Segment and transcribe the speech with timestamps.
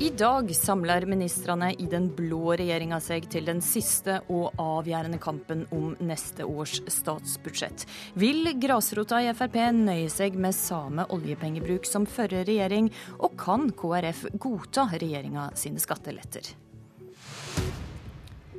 [0.00, 5.64] I dag samler ministrene i den blå regjeringa seg til den siste og avgjørende kampen
[5.74, 7.82] om neste års statsbudsjett.
[8.14, 14.28] Vil grasrota i Frp nøye seg med samme oljepengebruk som førre regjering, og kan KrF
[14.38, 16.46] godta regjeringa sine skatteletter?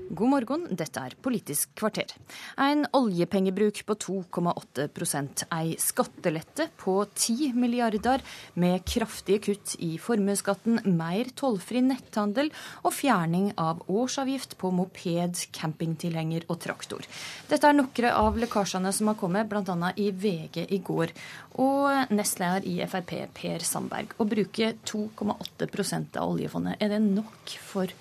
[0.09, 2.09] God morgen, dette er Politisk kvarter.
[2.57, 8.23] En oljepengebruk på 2,8% ei skattelette på 10 milliarder,
[8.57, 12.49] med kraftige kutt i formuesskatten, mer tollfri netthandel
[12.81, 17.05] og fjerning av årsavgift på moped, campingtilhenger og traktor.
[17.51, 19.93] Dette er noen av lekkasjene som har kommet, bl.a.
[19.93, 21.13] i VG i går.
[21.61, 24.17] Og nestleder i Frp, Per Sandberg.
[24.17, 27.93] Å bruke 2,8% av oljefondet, er det nok for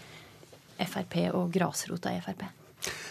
[0.78, 2.46] Frp og grasrota i Frp?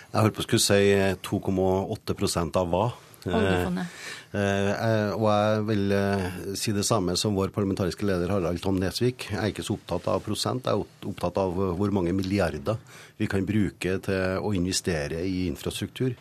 [0.07, 0.95] Jeg holdt på å skulle si
[1.27, 2.85] 2,8 av hva?
[3.27, 3.97] Oljefondet.
[4.35, 6.25] Eh, eh, og jeg vil eh,
[6.59, 9.29] si det samme som vår parlamentariske leder Harald Tom Nesvik.
[9.31, 12.79] Jeg er ikke så opptatt av prosent, jeg er opptatt av hvor mange milliarder
[13.17, 16.15] vi kan bruke til å investere i infrastruktur.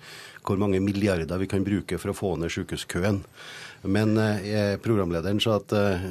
[0.47, 3.23] Hvor mange milliarder vi kan bruke for å få ned sykehuskøen.
[3.85, 6.09] Men eh, programlederen sa at eh,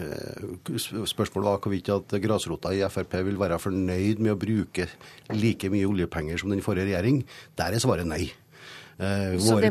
[1.10, 4.88] spørsmålet var hvorvidt at grasrota i Frp vil være fornøyd med å bruke
[5.34, 7.24] like mye oljepenger som den forrige regjering.
[7.58, 8.28] Der er svaret nei.
[8.96, 9.70] Eh, våre,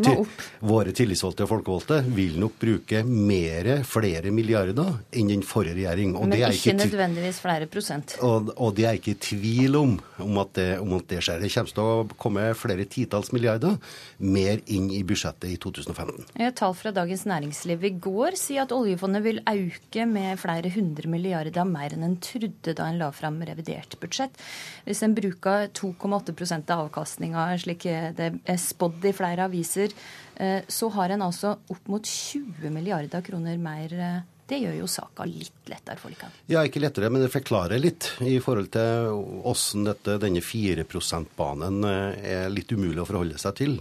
[0.60, 6.12] våre, tillitsvalgte og folkevalgte vil nok bruke mer, flere milliarder enn den forrige regjering.
[6.18, 8.18] Og Men ikke, nødvendigvis flere prosent?
[8.20, 11.40] Og, og det er ikke i tvil om, om, at det, om, at det, skjer.
[11.40, 13.78] Det kommer til å komme flere titalls milliarder
[14.20, 16.28] mer inn i budsjettet i 2015.
[16.44, 21.08] Et tall fra Dagens Næringsliv i går sier at oljefondet vil øke med flere hundre
[21.08, 24.36] milliarder mer enn en trodde da en la fram revidert budsjett.
[24.84, 29.94] Hvis en bruker 2,8 av avkastninga slik det er spådd i flere aviser,
[30.36, 33.94] eh, så har en altså opp mot 20 milliarder kroner mer.
[33.94, 36.28] Eh, det gjør jo saka litt lettere for dere?
[36.52, 42.26] Ja, ikke lettere, men det forklarer litt i forhold til hvordan denne 4 %-banen eh,
[42.34, 43.78] er litt umulig å forholde seg til.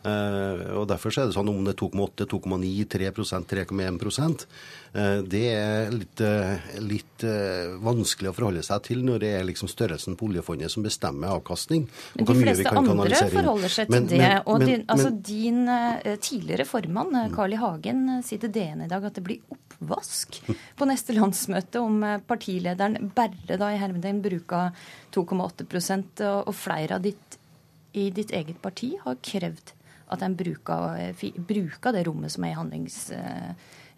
[0.00, 3.08] Uh, og Derfor er det sånn om det er 2,8, 2,9, 3
[3.68, 4.44] 3,1
[4.96, 7.24] uh, Det er litt, uh, litt
[7.84, 11.82] vanskelig å forholde seg til når det er liksom størrelsen på oljefondet som bestemmer avkastning.
[12.16, 14.20] Men de fleste andre forholder seg til men, det.
[14.22, 15.60] Men, og din, altså, din
[16.24, 17.58] tidligere formann, Carl I.
[17.60, 20.38] Hagen, sier til DN i dag at det blir oppvask
[20.80, 24.72] på neste landsmøte om partilederen bare da i Hermedheim bruker
[25.12, 27.36] 2,8 og flere av ditt
[27.92, 29.74] i ditt eget parti har krevd
[30.10, 31.14] at en bruker,
[31.48, 32.58] bruker det rommet som er i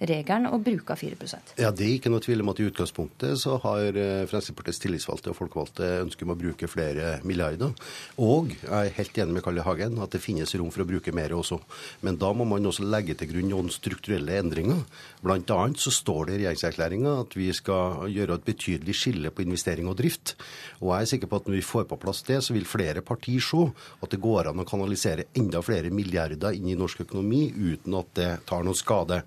[0.02, 3.58] handlingsregelen, og bruker 4% Ja, Det er ikke noe tvil om at i utgangspunktet så
[3.62, 7.72] har eh, Fremskrittspartiets tillitsvalgte og folkevalgte ønske om å bruke flere milliarder.
[8.18, 11.12] Og jeg er helt enig med Kalle Hagen at det finnes rom for å bruke
[11.12, 11.60] mer også.
[12.02, 14.82] Men da må man også legge til grunn noen strukturelle endringer.
[15.22, 19.44] Blant annet så står det i regjeringserklæringa at vi skal gjøre et betydelig skille på
[19.44, 20.36] investering og drift.
[20.80, 23.04] Og jeg er sikker på at når vi får på plass det, så vil flere
[23.06, 23.62] partier se
[24.02, 28.12] at det går an å kanalisere enda flere milliarder inn i norsk økonomi uten at
[28.18, 29.22] det tar noen skade.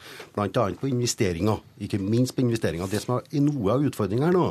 [0.73, 1.61] På investeringer.
[1.81, 2.89] Ikke minst på investeringer.
[2.89, 4.49] Det som er noe av utfordringa her nå,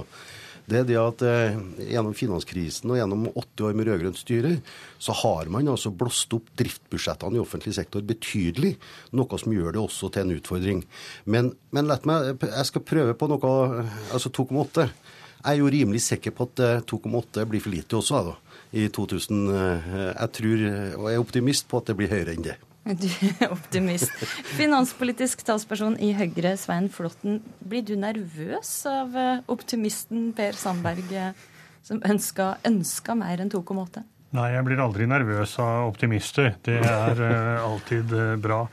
[0.65, 1.57] det er det at eh,
[1.91, 4.55] gjennom finanskrisen og gjennom åtte år med rød-grønt styre,
[4.97, 8.73] så har man altså blåst opp driftsbudsjettene i offentlig sektor betydelig.
[9.13, 10.81] Noe som gjør det også til en utfordring.
[11.29, 13.53] Men, men meg, jeg skal prøve på noe
[14.15, 14.89] Altså 2,8.
[15.45, 18.25] Jeg er jo rimelig sikker på at 2,8 eh, blir for lite også.
[18.31, 18.39] Da
[18.75, 19.49] i 2000.
[19.55, 20.65] Eh, jeg tror,
[20.99, 22.57] og er optimist på at det blir høyere enn det.
[22.85, 23.07] Du
[23.41, 24.13] er optimist.
[24.59, 27.39] Finanspolitisk talsperson i Høyre, Svein Flåtten.
[27.65, 31.31] Blir du nervøs av eh, optimisten Per Sandberg, eh,
[31.85, 34.05] som ønska, ønska mer enn 2,8?
[34.37, 36.53] Nei, jeg blir aldri nervøs av optimister.
[36.67, 37.25] Det er
[37.63, 38.13] alltid
[38.43, 38.67] bra.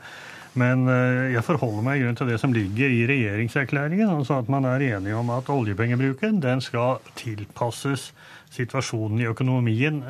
[0.58, 0.84] Men
[1.32, 4.10] jeg forholder meg til det som ligger i regjeringserklæringen.
[4.10, 8.10] altså At man er enige om at oljepengebruken den skal tilpasses
[8.52, 10.02] situasjonen i økonomien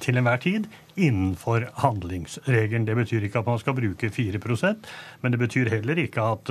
[0.00, 2.86] til enhver tid innenfor handlingsregelen.
[2.86, 4.90] Det betyr ikke at man skal bruke 4%
[5.22, 6.50] men det betyr heller ikke at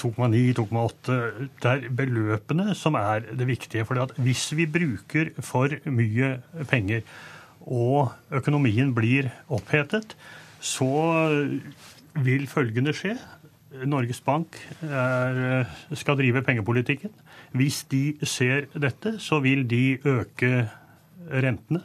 [0.00, 1.18] 2,9, eh, 2,8
[1.62, 3.84] Det er beløpene som er det viktige.
[3.84, 7.02] For hvis vi bruker for mye penger,
[7.60, 10.16] og økonomien blir opphetet,
[10.60, 10.88] så
[12.24, 13.18] vil følgende skje.
[13.86, 15.64] Norges Bank er,
[15.94, 17.12] skal drive pengepolitikken.
[17.54, 20.68] Hvis de ser dette, så vil de øke
[21.28, 21.84] rentene.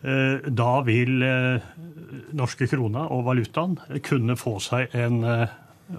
[0.00, 1.72] Eh, da vil eh,
[2.32, 3.76] norske krona og valutaen
[4.06, 5.50] kunne få seg en, eh,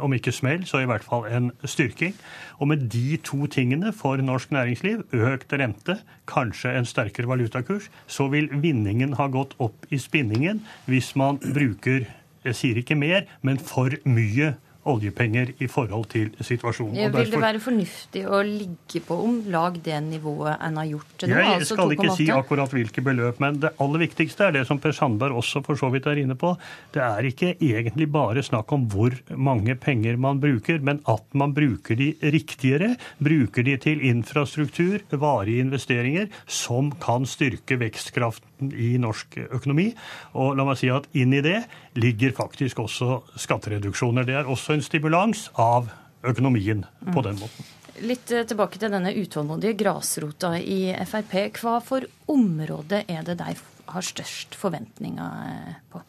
[0.01, 2.15] om ikke smell, så i hvert fall en styrking.
[2.57, 8.25] Og med de to tingene for norsk næringsliv, økt rente, kanskje en sterkere valutakurs, så
[8.33, 12.07] vil vinningen ha gått opp i spinningen hvis man bruker,
[12.42, 14.56] jeg sier ikke mer, men for mye
[14.89, 16.98] oljepenger i forhold til situasjonen.
[16.98, 21.16] Ja, vil det være fornuftig å ligge på om lag det nivået en har gjort
[21.22, 21.38] til nå?
[21.38, 24.81] Jeg altså skal ikke si akkurat hvilke beløp, men det aller viktigste er det som
[24.81, 26.54] Per Sandberg også for så vidt er inne på.
[26.95, 31.56] Det er ikke egentlig bare snakk om hvor mange penger man bruker, men at man
[31.57, 32.95] bruker de riktigere.
[33.22, 39.90] Bruker de til infrastruktur, varige investeringer, som kan styrke vekstkraften i norsk økonomi.
[40.38, 41.60] Og la meg si at inn i det
[42.00, 44.28] ligger faktisk også skattereduksjoner.
[44.28, 45.90] Det er også en stimulans av
[46.28, 47.69] økonomien på den måten.
[48.02, 51.36] Litt eh, tilbake til denne utålmodige grasrota i Frp.
[51.60, 53.56] Hva for område er det de
[53.92, 56.02] har størst forventninger eh, på?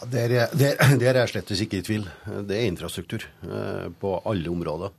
[0.00, 2.06] Ja, der, der, der er jeg slett ikke i tvil.
[2.48, 4.94] Det er infrastruktur eh, på alle områder.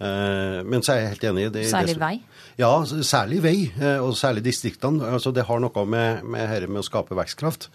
[0.00, 1.64] Men så er jeg helt enig i det.
[1.68, 2.14] Særlig vei?
[2.60, 2.70] Ja,
[3.04, 3.56] særlig vei,
[4.00, 5.04] og særlig distriktene.
[5.12, 7.68] Altså, det har noe med, med med å skape vekstkraft.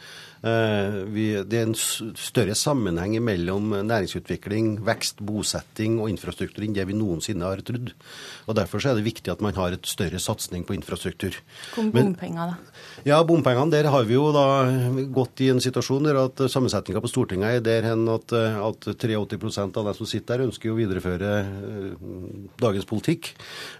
[0.46, 6.86] Eh, vi, det er en større sammenheng mellom næringsutvikling, vekst, bosetting og infrastruktur enn det
[6.86, 7.96] vi noensinne har trodd.
[8.46, 11.40] Og Derfor er det viktig at man har et større satsing på infrastruktur.
[11.74, 12.84] Kom bompenger, da?
[13.08, 13.74] Ja, bompengene.
[13.74, 14.46] Der har vi jo da
[15.16, 19.82] gått i en situasjon der at sammensetninga på Stortinget er der hen at, at 83%
[19.82, 22.06] av de som sitter der, ønsker å videreføre eh,
[22.62, 23.32] dagens politikk.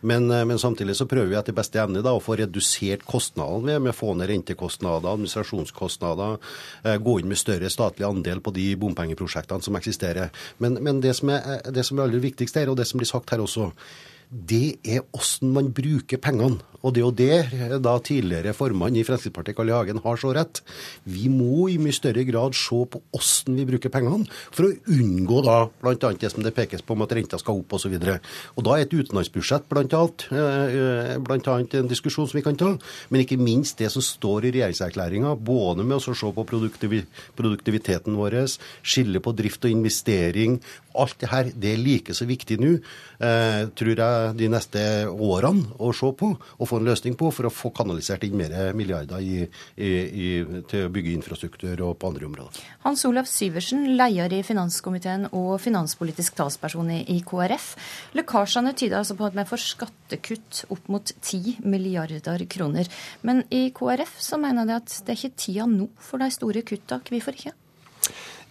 [0.02, 3.76] Men, eh, men, samtidig så prøver vi etter beste evne da å få redusert kostnadene
[3.76, 8.54] ved, med å få ned rentekostnader, administrasjonskostnader, Eh, gå inn med større statlig andel på
[8.56, 10.34] de bompengeprosjektene som eksisterer.
[10.64, 13.10] Men, men det, som er, det som er aller viktigst her, og det som blir
[13.10, 13.72] sagt her også,
[14.30, 16.62] det er hvordan man bruker pengene.
[16.86, 19.74] Og det er jo det da tidligere formann i Fremskrittspartiet, Carl I.
[19.74, 20.62] Hagen, har så rett.
[21.10, 25.42] Vi må i mye større grad se på hvordan vi bruker pengene, for å unngå
[25.48, 26.12] da bl.a.
[26.22, 27.96] det som det pekes på om at renta skal opp osv.
[27.96, 28.18] Og, så
[28.54, 30.04] og da er et utenlandsbudsjett bl.a.
[30.36, 32.76] Eh, blant annet en diskusjon som vi kan ta,
[33.10, 38.38] men ikke minst det som står i regjeringserklæringa, både med å se på produktiviteten vår,
[38.86, 40.60] skille på drift og investering.
[40.96, 42.76] Alt det her det er like så viktig nå,
[43.26, 46.32] eh, tror jeg, de neste årene å se på.
[46.36, 49.46] og få en løsning på for å få kanalisert inn mer milliarder i,
[49.78, 49.90] i,
[50.26, 50.30] i,
[50.70, 52.62] til å bygge infrastruktur og på andre områder.
[52.86, 57.72] Hans Olav Syversen, leder i finanskomiteen og finanspolitisk talsperson i KrF.
[58.18, 62.90] Lekkasjene tyder altså på at vi får skattekutt opp mot 10 milliarder kroner.
[63.26, 66.66] Men i KrF så mener de at det er ikke tida nå for de store
[66.68, 67.02] kutta.
[67.06, 67.56] Hvorfor ikke?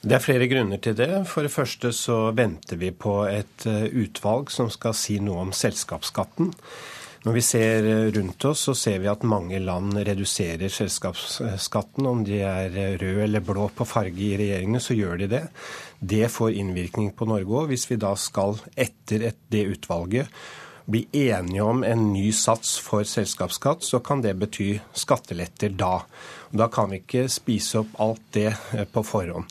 [0.05, 1.09] Det er flere grunner til det.
[1.31, 5.53] For det første så venter vi på et eh, utvalg som skal si noe om
[5.57, 6.51] selskapsskatten.
[7.25, 12.05] Når vi ser eh, rundt oss, så ser vi at mange land reduserer selskapsskatten.
[12.05, 15.41] Om de er eh, rød eller blå på farge i regjeringene, så gjør de det.
[16.05, 17.71] Det får innvirkning på Norge òg.
[17.73, 20.43] Hvis vi da skal, etter det utvalget,
[20.85, 25.95] bli enige om en ny sats for selskapsskatt, så kan det bety skatteletter da.
[26.53, 28.53] Da kan vi ikke spise opp alt det
[28.93, 29.49] på forhånd.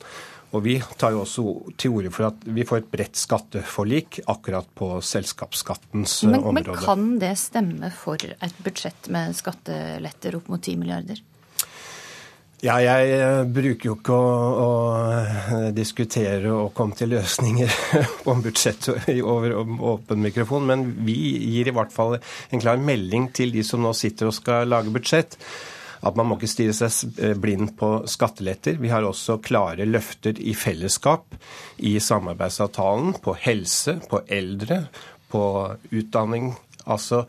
[0.53, 1.43] Og Vi tar jo også
[1.81, 6.75] til orde for at vi får et bredt skatteforlik akkurat på selskapsskattens men, område.
[6.75, 11.23] Men kan det stemme for et budsjett med skatteletter opp mot 10 milliarder?
[12.63, 14.67] Ja, jeg eh, bruker jo ikke å, å,
[15.19, 17.73] eh, diskutere og komme til løsninger
[18.31, 18.87] om budsjett
[19.19, 21.17] over åpen mikrofon, men vi
[21.57, 24.93] gir i hvert fall en klar melding til de som nå sitter og skal lage
[24.95, 25.35] budsjett
[26.03, 28.77] at man må ikke stirre seg eh, blind på skatteletter.
[28.81, 31.37] Vi har også klare løfter i fellesskap
[31.83, 34.83] i samarbeidsavtalen på helse, på eldre,
[35.31, 35.43] på
[35.95, 36.51] utdanning.
[36.83, 37.23] Altså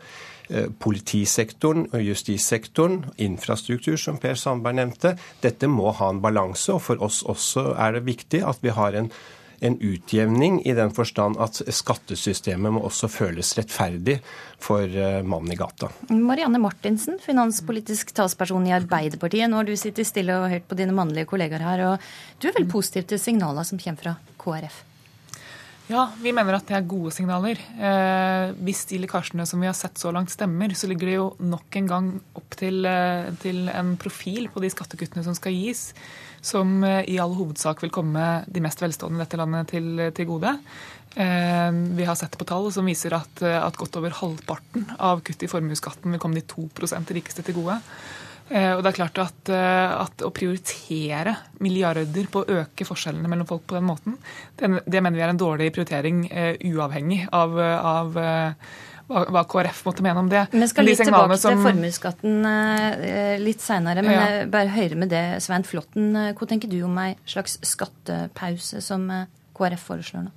[0.49, 5.15] eh, politisektoren og justissektoren, infrastruktur, som Per Sandberg nevnte.
[5.43, 8.99] Dette må ha en balanse, og for oss også er det viktig at vi har
[8.99, 9.11] en
[9.65, 14.19] en utjevning i den forstand at skattesystemet må også føles rettferdig
[14.61, 15.91] for eh, mannen i gata.
[16.13, 19.49] Marianne Martinsen, finanspolitisk talsperson i Arbeiderpartiet.
[19.49, 22.59] Nå har du sittet stille og hørt på dine mannlige kollegaer her, og du er
[22.59, 24.83] vel positiv til signalene som kommer fra KrF?
[25.85, 27.59] Ja, vi mener at det er gode signaler.
[27.77, 31.27] Eh, hvis de lekkasjene som vi har sett så langt stemmer, så ligger det jo
[31.45, 35.91] nok en gang opp til, eh, til en profil på de skattekuttene som skal gis
[36.45, 40.29] som eh, i all hovedsak vil komme de mest velstående i dette landet til, til
[40.29, 40.53] gode.
[41.15, 45.23] Eh, vi har sett på tall som viser at, eh, at godt over halvparten av
[45.25, 47.79] kuttet i formuesskatten vil komme de 2% rikeste til gode.
[48.45, 51.31] Og det er klart at, at, å prioritere
[51.65, 54.19] milliarder på å øke forskjellene mellom folk på den måten,
[54.59, 56.19] det, det mener vi er en dårlig prioritering
[56.61, 58.19] uavhengig av, av
[59.05, 60.45] hva, hva, KrF måtte mene om det.
[60.53, 61.53] Vi skal litt tilbake som...
[61.57, 64.47] til formuesskatten uh, litt seinere, men ja.
[64.51, 66.13] bare høre med det, Svein Flåtten.
[66.37, 69.09] Hva tenker du om ei slags skattepause som
[69.55, 70.33] KrF foreslår nå?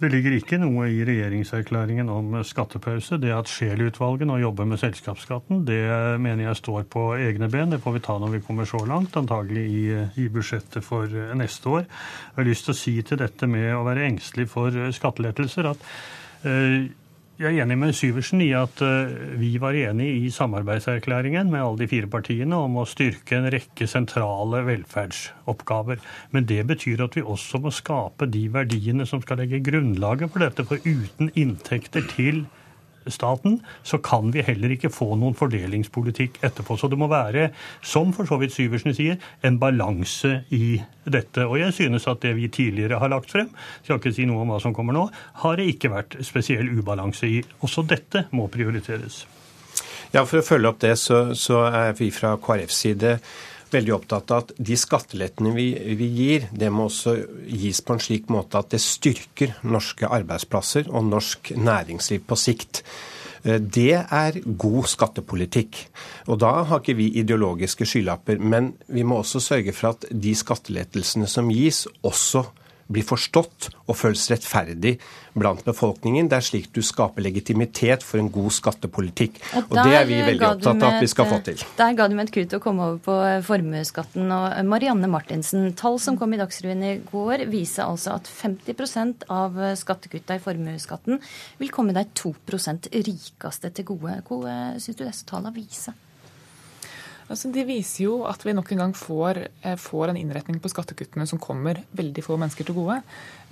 [0.00, 3.18] Det ligger ikke noe i regjeringserklæringen om skattepause.
[3.20, 5.82] Det at Scheel-utvalget nå jobber med selskapsskatten, det
[6.24, 7.74] mener jeg står på egne ben.
[7.74, 9.82] Det får vi ta når vi kommer så langt, antagelig i,
[10.24, 11.04] i budsjettet for
[11.36, 11.84] neste år.
[11.84, 15.84] Jeg har lyst til å si til dette med å være engstelig for skattelettelser at
[16.48, 16.88] uh,
[17.40, 21.80] jeg er enig med Syversen i at eh, vi var enige i samarbeidserklæringen med alle
[21.80, 26.02] de fire partiene om å styrke en rekke sentrale velferdsoppgaver.
[26.36, 30.44] Men det betyr at vi også må skape de verdiene som skal legge grunnlaget for
[30.44, 30.66] dette.
[30.68, 32.44] For uten inntekter til
[33.06, 36.76] staten, så kan vi heller ikke få noen fordelingspolitikk etterpå.
[36.76, 37.48] Så det må være,
[37.82, 41.46] som for så vidt Syversen sier, en balanse i dette.
[41.46, 43.50] Og jeg synes at det vi tidligere har lagt frem,
[43.82, 45.08] skal ikke si noe om hva som kommer nå,
[45.44, 47.42] har det ikke vært spesiell ubalanse i.
[47.64, 49.24] Også dette må prioriteres.
[50.10, 53.18] Ja, For å følge opp det, så, så er vi fra KrFs side
[53.74, 58.02] veldig opptatt av at de skattelettene vi, vi, gir, det må også gis på en
[58.02, 62.82] slik måte at det styrker norske arbeidsplasser og norsk næringsliv på sikt.
[63.44, 65.82] Eh, det er god skattepolitikk.
[66.28, 68.40] Og da har ikke vi ideologiske skylapper.
[68.40, 72.46] Men vi må også sørge for at de skattelettelsene som gis, også
[72.90, 74.96] blir forstått og føles rettferdig
[75.38, 76.28] blant befolkningen.
[76.30, 79.38] Det er slik du skaper legitimitet for en god skattepolitikk.
[79.54, 81.64] Og, og det er vi veldig opptatt av at vi skal få til.
[81.78, 84.26] Der ga du med et kutt å komme over på eh, formuesskatten.
[84.26, 89.26] Og eh, Marianne Martinsen, tall som kom i Dagsrevyen i går, viser altså at 50
[89.30, 91.22] av eh, skattekutta i formuesskatten
[91.62, 94.20] vil komme de 2% rikeste til gode.
[94.26, 95.94] Hva syns du disse tallene viser?
[97.30, 100.70] Altså, de viser jo at vi nok en gang får, eh, får, en innretning på
[100.72, 102.96] skattekuttene som kommer veldig få mennesker til gode.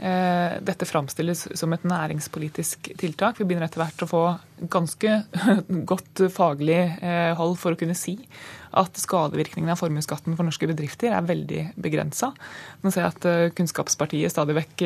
[0.03, 3.39] Eh, dette framstilles som et næringspolitisk tiltak.
[3.39, 4.25] Vi begynner etter hvert å få
[4.67, 5.23] ganske
[5.93, 8.19] godt faglig eh, hold for å kunne si
[8.75, 12.35] at skadevirkningene av formuesskatten for norske bedrifter er veldig begrensa.
[12.83, 14.85] Nå ser jeg at Kunnskapspartiet stadig vekk,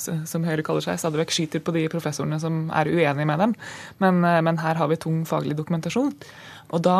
[0.00, 3.54] som Høyre kaller seg, stadig vekk skyter på de professorene som er uenige med dem.
[4.02, 6.10] Men, men her har vi tung faglig dokumentasjon.
[6.74, 6.98] Og da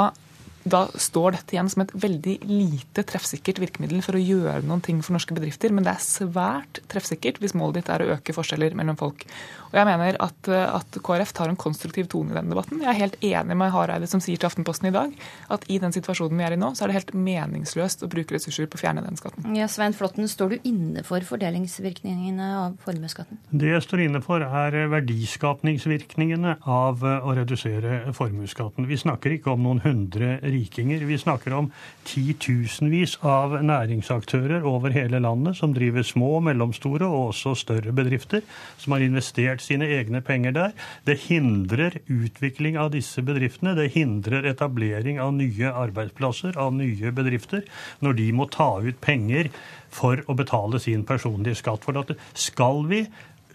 [0.65, 4.99] da står dette igjen som et veldig lite treffsikkert virkemiddel for å gjøre noen ting
[5.05, 8.77] for norske bedrifter, men det er svært treffsikkert hvis målet ditt er å øke forskjeller
[8.77, 9.25] mellom folk.
[9.71, 12.83] Og jeg mener at, at, KrF tar en konstruktiv tone i denne debatten.
[12.83, 15.15] Jeg er helt enig med Hareide som sier til Aftenposten i dag
[15.55, 18.35] at i den situasjonen vi er i nå, så er det helt meningsløst å bruke
[18.35, 19.47] ressurser på å fjerne den skatten.
[19.57, 23.41] Ja, Svein Flåtten, står du inne for fordelingsvirkningene av formuesskatten?
[23.55, 28.91] Det jeg står inne for, er verdiskapningsvirkningene av å redusere formuesskatten.
[28.91, 31.05] Vi snakker ikke om noen hundre rikinger.
[31.09, 31.71] Vi snakker om
[32.09, 38.45] titusenvis av næringsaktører over hele landet som driver små, mellomstore og også større bedrifter,
[38.81, 40.77] som har investert sine egne penger der.
[41.07, 43.77] Det hindrer utvikling av disse bedriftene.
[43.79, 47.67] Det hindrer etablering av nye arbeidsplasser, av nye bedrifter,
[48.05, 49.51] når de må ta ut penger
[49.91, 51.85] for å betale sin personlige skatt.
[51.87, 53.05] For at skal vi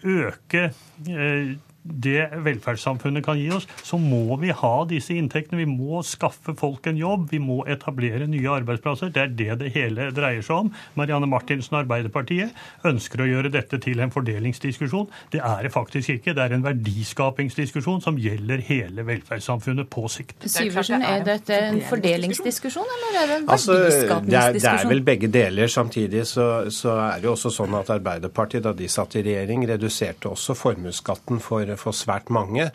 [0.06, 0.70] øke
[1.08, 5.62] eh, det velferdssamfunnet kan gi oss, så må vi ha disse inntektene.
[5.62, 7.28] Vi må skaffe folk en jobb.
[7.32, 9.12] Vi må etablere nye arbeidsplasser.
[9.14, 10.72] Det er det det hele dreier seg om.
[10.98, 15.08] Marianne Martinsen og Arbeiderpartiet ønsker å gjøre dette til en fordelingsdiskusjon.
[15.32, 16.34] Det er det faktisk ikke.
[16.36, 20.48] Det er en verdiskapingsdiskusjon som gjelder hele velferdssamfunnet på sikt.
[20.50, 24.16] Syversen, er dette en fordelingsdiskusjon, eller er det en verdiskapingsdiskusjon?
[24.16, 25.72] Altså, det, er, det er vel begge deler.
[25.72, 29.66] Samtidig så, så er det jo også sånn at Arbeiderpartiet, da de satt i regjering,
[29.68, 32.68] reduserte også formuesskatten for for svært mange.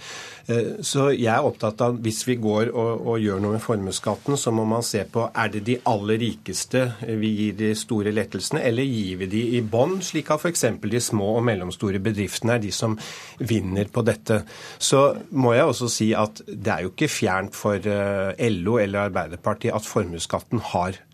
[0.48, 4.38] Eh, så jeg er opptatt av hvis vi går og, og gjør noe med formuesskatten,
[4.40, 6.86] så må man se på er det de aller rikeste
[7.22, 10.66] vi gir de store lettelsene, eller gir vi de i bånn, slik at f.eks.
[10.82, 12.98] de små og mellomstore bedriftene er de som
[13.40, 14.42] vinner på dette.
[14.80, 19.08] Så må jeg også si at det er jo ikke fjernt for eh, LO eller
[19.08, 21.11] Arbeiderpartiet at formuesskatten har Eh,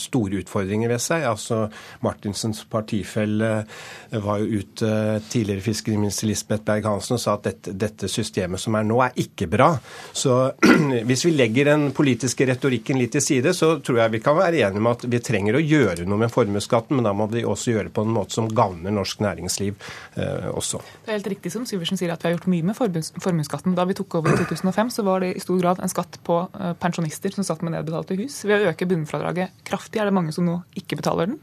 [0.00, 1.24] store utfordringer ved seg.
[1.28, 1.64] Altså
[2.04, 7.74] Martinsens partifelle eh, var jo ute eh, tidligere fiskeriminister Lisbeth Berg-Hansen og sa at dette,
[7.78, 9.70] dette, systemet som er nå, er ikke bra.
[10.12, 10.36] Så
[11.08, 14.62] hvis vi legger den politiske retorikken litt til side, så tror jeg vi kan være
[14.64, 17.74] enige om at vi trenger å gjøre noe med formuesskatten, men da må vi også
[17.74, 19.74] gjøre det på en måte som gagner norsk næringsliv
[20.20, 20.82] eh, også.
[21.04, 23.76] Det er helt riktig som Syversen sier at vi har gjort mye med formuesskatten.
[23.78, 26.40] Da vi tok over i 2005, så var det i stor grad en skatt på
[26.80, 28.42] pensjonister som satt med nedbetalte hus.
[28.48, 31.40] Ved å øke bunnfradraget kraftig, er det mange som nå ikke betaler den.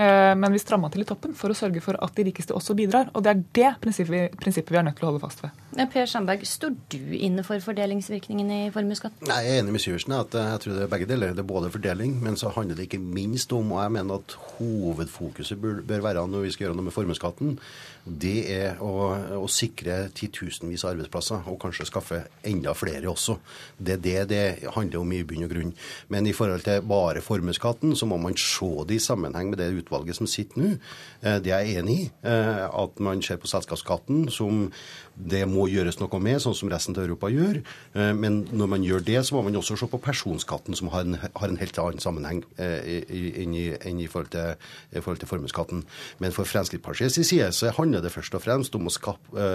[0.00, 2.76] Eh, men vi stramma til i toppen for å sørge for at de rikeste også
[2.78, 3.10] bidrar.
[3.14, 5.56] Og det er det prinsippet, prinsippet vi er nødt til å holde fast ved.
[5.92, 9.28] Per Sandberg, står du inne for fordelingsvirkningen i formuesskatten?
[9.28, 10.16] Nei, jeg er enig med Syversen.
[10.16, 11.36] at eh, Jeg tror det er begge deler.
[11.36, 14.36] Det er både fordeling, men så handler det ikke minst om, og jeg mener at
[14.56, 17.58] hovedfokuset bør, bør være når vi skal gjøre noe med formuesskatten,
[18.04, 18.92] det er å,
[19.36, 23.36] å, sikre titusenvis av arbeidsplasser, og kanskje skaffe enda flere også.
[23.76, 25.72] Det er det det handler om i bunn og grunn.
[26.08, 29.58] Men i forhold til bare formuesskatten, formuesskatten, så må man se det i sammenheng med
[29.60, 30.70] det utvalget som sitter nå.
[31.22, 32.08] Eh, det er jeg enig i.
[32.22, 34.68] Eh, at man ser på selskapsskatten som
[35.16, 37.60] det må gjøres noe med, sånn som resten av Europa gjør.
[37.94, 41.06] Eh, men når man gjør det, så må man også se på personskatten, som har
[41.06, 44.56] en, har en helt annen sammenheng enn i, i, forhold til,
[44.94, 45.84] i til formuesskatten.
[46.20, 49.52] Men for Fremskrittspartiets side så handler det først og fremst om å skape,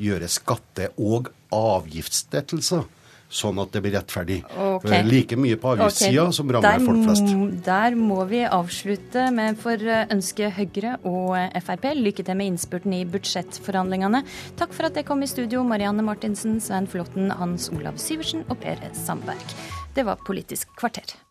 [0.00, 2.86] gjøre skatte- og avgiftslettelser
[3.30, 4.40] sånn at det blir rettferdig.
[4.50, 5.04] Okay.
[5.06, 6.36] Like mye på avgiftssida okay.
[6.36, 7.62] som rammer der, folk flest.
[7.66, 13.04] Der må vi avslutte, men får ønske Høyre og Frp lykke til med innspurten i
[13.08, 14.24] budsjettforhandlingene.
[14.60, 18.58] Takk for at dere kom i studio, Marianne Martinsen, Svein Flåtten, Hans Olav Syversen og
[18.64, 19.58] Per Sandberg.
[19.94, 21.29] Det var Politisk kvarter.